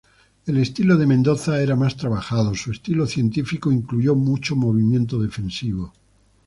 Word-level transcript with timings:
El 0.47 0.57
estilo 0.57 0.97
de 0.97 1.05
Mendoza 1.05 1.59
era 1.61 1.75
más 1.75 1.95
trabajado, 1.95 2.55
su 2.55 2.71
"estilo 2.71 3.05
científico" 3.05 3.71
incluyó 3.71 4.15
mucho 4.15 4.55
movimiento 4.55 5.19
defensivo. 5.19 5.93